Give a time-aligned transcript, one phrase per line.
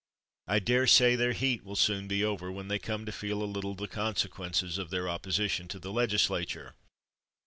[0.47, 3.45] I dare say their heat will soon be over when they come to feel a
[3.45, 6.73] little the consequences of their opposition to the legislature.